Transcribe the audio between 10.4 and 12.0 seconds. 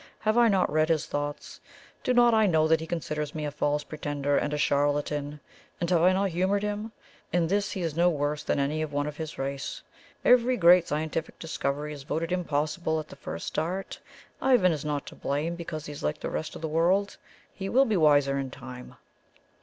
great scientific discovery